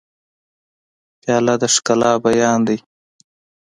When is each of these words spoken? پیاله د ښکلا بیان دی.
پیاله 1.21 1.55
د 1.61 1.63
ښکلا 1.73 2.11
بیان 2.25 2.59
دی. 2.67 2.77